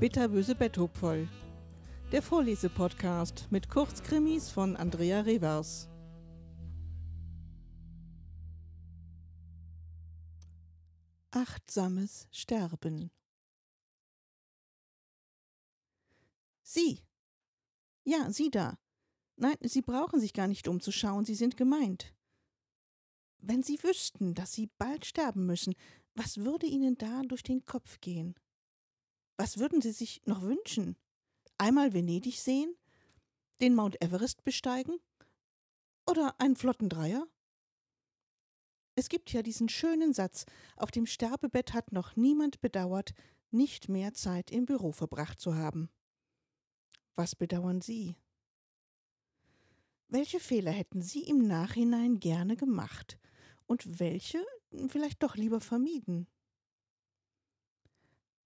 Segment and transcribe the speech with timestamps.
[0.00, 1.28] Bitterböse Betthupfoll.
[2.10, 5.90] Der Vorlesepodcast mit Kurzkrimis von Andrea Revers.
[11.30, 13.10] Achtsames Sterben.
[16.62, 17.02] Sie.
[18.04, 18.78] Ja, Sie da.
[19.36, 22.14] Nein, Sie brauchen sich gar nicht umzuschauen, Sie sind gemeint.
[23.42, 25.74] Wenn Sie wüssten, dass Sie bald sterben müssen,
[26.14, 28.34] was würde Ihnen da durch den Kopf gehen?
[29.36, 30.96] Was würden Sie sich noch wünschen?
[31.56, 32.74] Einmal Venedig sehen?
[33.60, 34.98] Den Mount Everest besteigen?
[36.06, 37.26] Oder einen Flottendreier?
[38.94, 40.44] Es gibt ja diesen schönen Satz,
[40.76, 43.14] auf dem Sterbebett hat noch niemand bedauert,
[43.50, 45.88] nicht mehr Zeit im Büro verbracht zu haben.
[47.14, 48.16] Was bedauern Sie?
[50.08, 53.18] Welche Fehler hätten Sie im Nachhinein gerne gemacht
[53.70, 54.44] und welche
[54.88, 56.26] vielleicht doch lieber vermieden?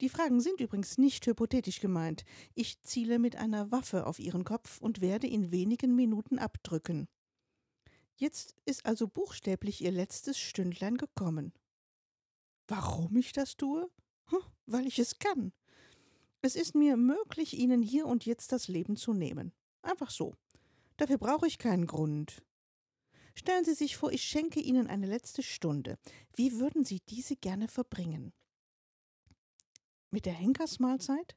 [0.00, 2.24] Die Fragen sind übrigens nicht hypothetisch gemeint.
[2.54, 7.08] Ich ziele mit einer Waffe auf Ihren Kopf und werde in wenigen Minuten abdrücken.
[8.14, 11.52] Jetzt ist also buchstäblich Ihr letztes Stündlein gekommen.
[12.68, 13.90] Warum ich das tue?
[14.26, 15.52] Hm, weil ich es kann.
[16.42, 19.52] Es ist mir möglich, Ihnen hier und jetzt das Leben zu nehmen.
[19.82, 20.36] Einfach so.
[20.96, 22.44] Dafür brauche ich keinen Grund.
[23.38, 25.96] Stellen Sie sich vor, ich schenke Ihnen eine letzte Stunde.
[26.34, 28.32] Wie würden Sie diese gerne verbringen?
[30.10, 31.36] Mit der Henkersmahlzeit?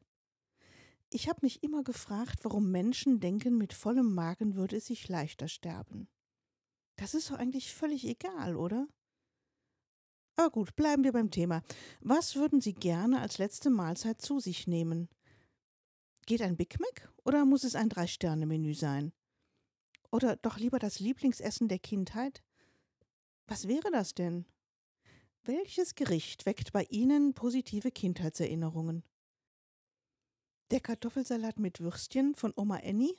[1.12, 5.48] Ich habe mich immer gefragt, warum Menschen denken, mit vollem Magen würde es sich leichter
[5.48, 6.08] sterben.
[6.96, 8.88] Das ist doch eigentlich völlig egal, oder?
[10.38, 11.62] Aber gut, bleiben wir beim Thema.
[12.00, 15.08] Was würden Sie gerne als letzte Mahlzeit zu sich nehmen?
[16.26, 19.14] Geht ein Big Mac oder muss es ein Drei-Sterne-Menü sein?
[20.12, 22.44] Oder doch lieber das Lieblingsessen der Kindheit?
[23.48, 24.46] Was wäre das denn?
[25.44, 29.04] Welches Gericht weckt bei Ihnen positive Kindheitserinnerungen?
[30.70, 33.16] Der Kartoffelsalat mit Würstchen von Oma Annie?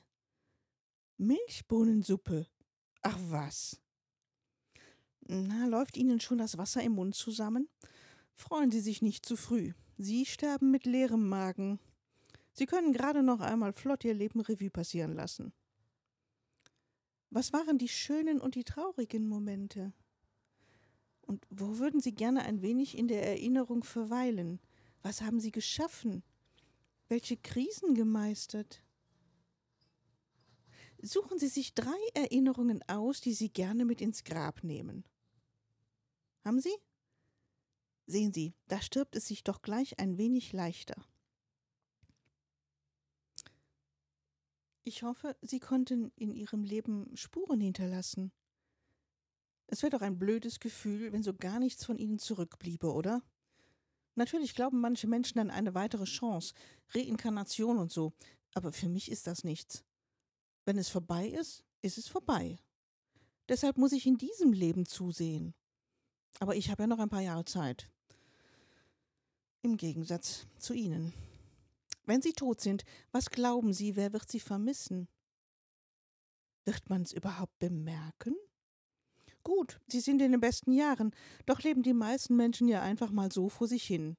[1.17, 2.47] Milchbohnensuppe.
[3.03, 3.81] Ach was.
[5.21, 7.69] Na, läuft Ihnen schon das Wasser im Mund zusammen?
[8.35, 9.73] Freuen Sie sich nicht zu früh.
[9.97, 11.79] Sie sterben mit leerem Magen.
[12.53, 15.53] Sie können gerade noch einmal flott Ihr Leben Revue passieren lassen.
[17.35, 19.95] Was waren die schönen und die traurigen Momente?
[21.23, 24.61] Und wo würden Sie gerne ein wenig in der Erinnerung verweilen?
[25.03, 26.23] Was haben Sie geschaffen?
[27.09, 28.85] Welche Krisen gemeistert?
[31.01, 35.03] Suchen Sie sich drei Erinnerungen aus, die Sie gerne mit ins Grab nehmen.
[36.45, 36.77] Haben Sie?
[38.07, 41.03] Sehen Sie, da stirbt es sich doch gleich ein wenig leichter.
[44.85, 48.33] Ich hoffe, Sie konnten in Ihrem Leben Spuren hinterlassen.
[49.69, 53.23] Es wäre doch ein blödes Gefühl, wenn so gar nichts von Ihnen zurückbliebe, oder?
[54.17, 56.55] Natürlich glauben manche Menschen an eine weitere Chance,
[56.91, 58.13] Reinkarnation und so,
[58.55, 59.85] aber für mich ist das nichts.
[60.65, 62.59] Wenn es vorbei ist, ist es vorbei.
[63.49, 65.55] Deshalb muss ich in diesem Leben zusehen.
[66.41, 67.89] Aber ich habe ja noch ein paar Jahre Zeit.
[69.63, 71.15] Im Gegensatz zu Ihnen.
[72.05, 75.09] Wenn Sie tot sind, was glauben Sie, wer wird Sie vermissen?
[76.65, 78.35] Wird man es überhaupt bemerken?
[79.45, 81.13] Gut, Sie sind in den besten Jahren,
[81.47, 84.17] doch leben die meisten Menschen ja einfach mal so vor sich hin.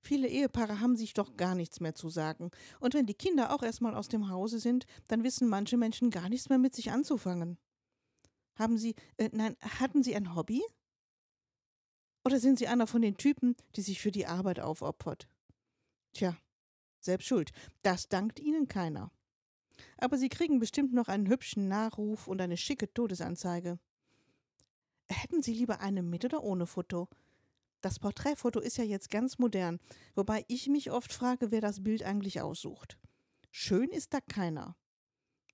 [0.00, 2.50] Viele Ehepaare haben sich doch gar nichts mehr zu sagen.
[2.80, 6.28] Und wenn die Kinder auch erstmal aus dem Hause sind, dann wissen manche Menschen gar
[6.28, 7.58] nichts mehr mit sich anzufangen.
[8.54, 10.62] Haben Sie, äh, nein, hatten Sie ein Hobby?
[12.24, 15.28] Oder sind Sie einer von den Typen, die sich für die Arbeit aufopfert?
[16.12, 16.36] Tja,
[17.00, 17.50] selbst schuld.
[17.82, 19.10] Das dankt Ihnen keiner.
[19.98, 23.78] Aber Sie kriegen bestimmt noch einen hübschen Nachruf und eine schicke Todesanzeige.
[25.08, 27.08] Hätten Sie lieber eine mit oder ohne Foto?
[27.80, 29.78] Das Porträtfoto ist ja jetzt ganz modern,
[30.14, 32.98] wobei ich mich oft frage, wer das Bild eigentlich aussucht.
[33.50, 34.76] Schön ist da keiner.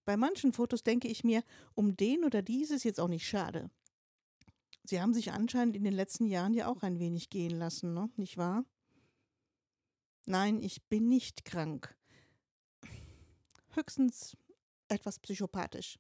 [0.05, 1.43] Bei manchen Fotos denke ich mir,
[1.75, 3.71] um den oder die ist es jetzt auch nicht schade.
[4.85, 8.11] Sie haben sich anscheinend in den letzten Jahren ja auch ein wenig gehen lassen, ne?
[8.17, 8.65] nicht wahr?
[10.27, 11.95] Nein, ich bin nicht krank.
[13.71, 14.37] Höchstens
[14.89, 15.99] etwas psychopathisch.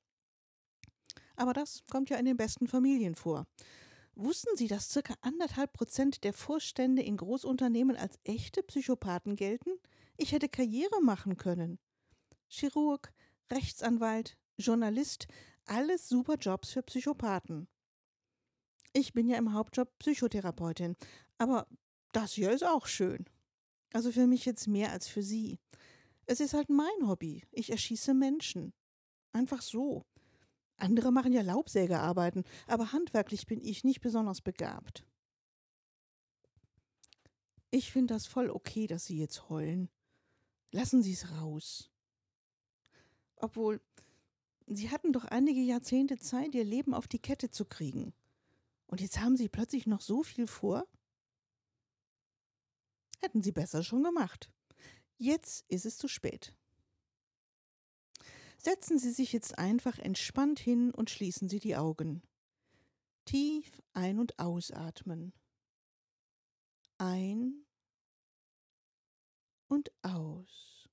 [1.36, 3.46] Aber das kommt ja in den besten Familien vor.
[4.14, 9.70] Wussten Sie, dass circa anderthalb Prozent der Vorstände in Großunternehmen als echte Psychopathen gelten?
[10.16, 11.78] Ich hätte Karriere machen können.
[12.48, 13.12] Chirurg,
[13.50, 15.26] Rechtsanwalt, Journalist,
[15.66, 17.66] alles super Jobs für Psychopathen.
[18.92, 20.96] Ich bin ja im Hauptjob Psychotherapeutin,
[21.36, 21.66] aber
[22.12, 23.26] das hier ist auch schön.
[23.94, 25.60] Also für mich jetzt mehr als für Sie.
[26.26, 27.44] Es ist halt mein Hobby.
[27.52, 28.72] Ich erschieße Menschen.
[29.32, 30.04] Einfach so.
[30.76, 35.06] Andere machen ja Laubsägearbeiten, aber handwerklich bin ich nicht besonders begabt.
[37.70, 39.88] Ich finde das voll okay, dass Sie jetzt heulen.
[40.72, 41.88] Lassen Sie es raus.
[43.36, 43.80] Obwohl,
[44.66, 48.12] Sie hatten doch einige Jahrzehnte Zeit, Ihr Leben auf die Kette zu kriegen.
[48.88, 50.84] Und jetzt haben Sie plötzlich noch so viel vor?
[53.24, 54.52] Hätten Sie besser schon gemacht.
[55.16, 56.54] Jetzt ist es zu spät.
[58.58, 62.22] Setzen Sie sich jetzt einfach entspannt hin und schließen Sie die Augen.
[63.24, 65.32] Tief ein- und ausatmen.
[66.98, 67.64] Ein
[69.68, 70.86] und aus.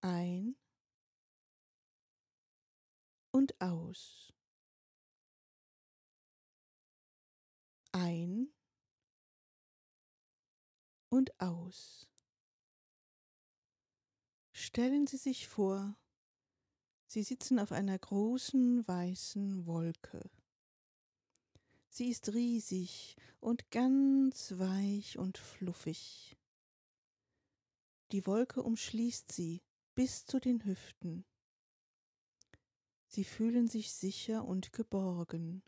[0.00, 0.54] Ein
[3.32, 4.32] und aus.
[7.90, 8.52] Ein
[11.08, 12.08] und aus.
[14.52, 15.96] Stellen Sie sich vor,
[17.06, 20.30] Sie sitzen auf einer großen weißen Wolke.
[21.88, 26.36] Sie ist riesig und ganz weich und fluffig.
[28.12, 29.62] Die Wolke umschließt sie
[29.94, 31.24] bis zu den Hüften.
[33.06, 35.62] Sie fühlen sich sicher und geborgen.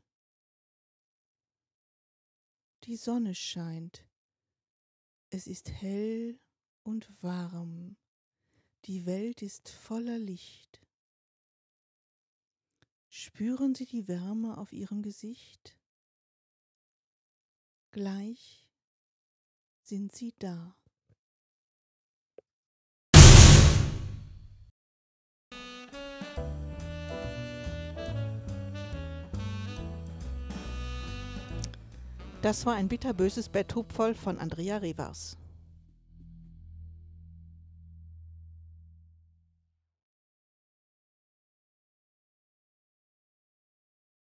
[2.85, 4.10] Die Sonne scheint.
[5.33, 6.41] Es ist hell
[6.83, 7.97] und warm.
[8.87, 10.85] Die Welt ist voller Licht.
[13.09, 15.79] Spüren Sie die Wärme auf Ihrem Gesicht?
[17.93, 18.67] Gleich
[19.83, 20.80] sind Sie da.
[32.43, 35.37] Das war ein bitterböses Betthub voll von Andrea Revers.